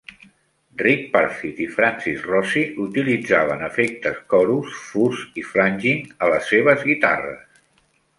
[0.81, 7.61] Rick Parfitt i Francis Rossi utilitzaven efectes chorus, fuzz i flanging a les seves guitarres.